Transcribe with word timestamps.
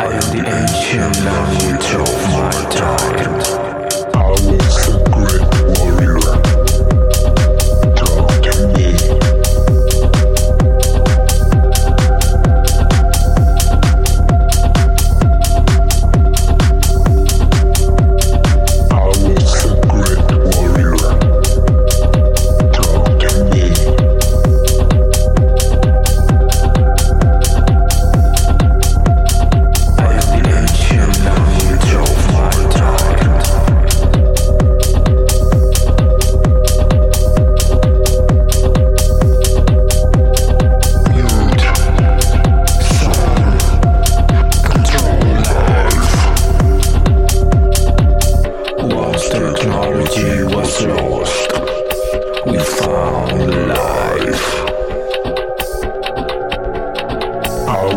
I 0.00 0.04
am 0.04 0.20
the 0.32 0.40
ancient 0.48 1.24
language 1.26 1.92
of 1.92 2.22
my 2.32 2.50
time. 2.70 3.69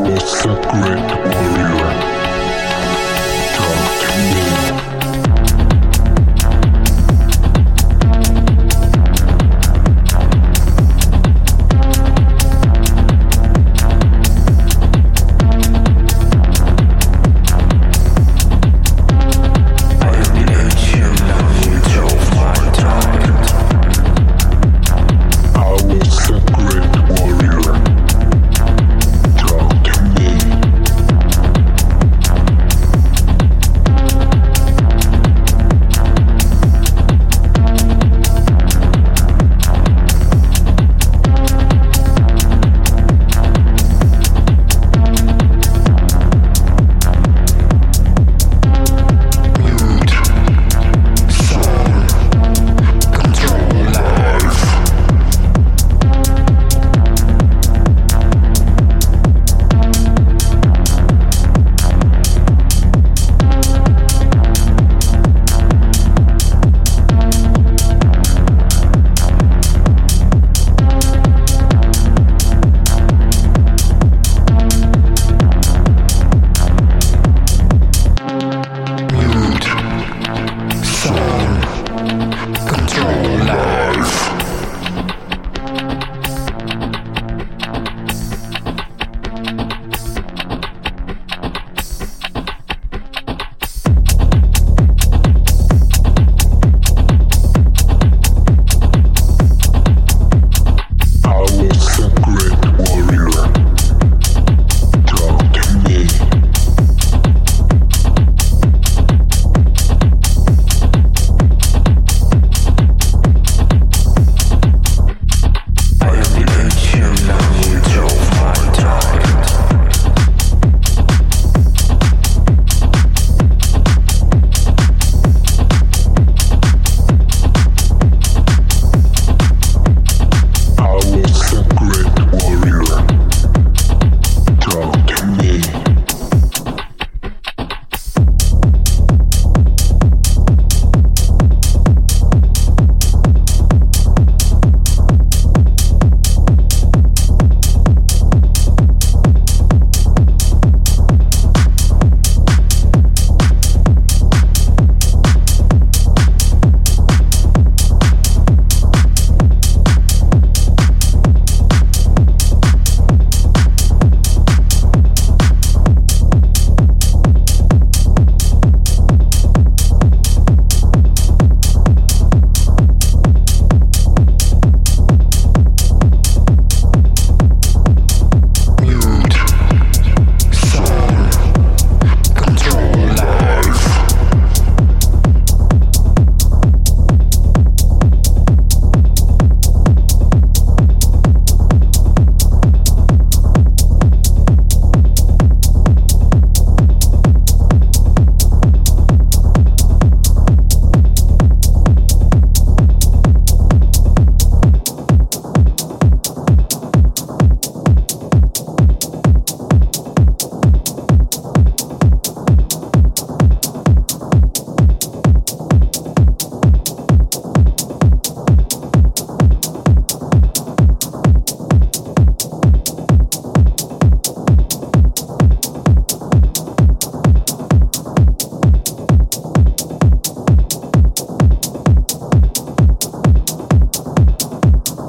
a 0.06 0.20
secret 0.20 1.00
warrior. 1.23 2.13